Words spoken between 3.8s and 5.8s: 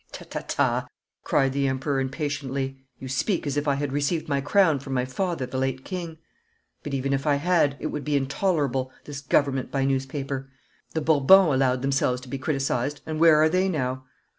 received my crown from my father the